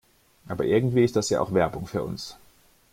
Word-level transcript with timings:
Aber 0.47 0.65
irgendwie 0.65 1.03
ist 1.03 1.15
das 1.15 1.29
ja 1.29 1.39
auch 1.41 1.53
Werbung 1.53 1.85
für 1.85 2.01
uns. 2.01 2.35